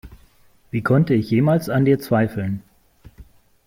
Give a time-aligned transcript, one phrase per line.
[0.71, 2.63] Wie konnte ich jemals an dir zweifeln?